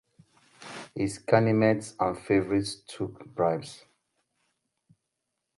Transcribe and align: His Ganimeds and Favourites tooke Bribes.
His 0.95 1.19
Ganimeds 1.19 1.93
and 1.99 2.17
Favourites 2.17 2.77
tooke 2.87 3.23
Bribes. 3.35 3.85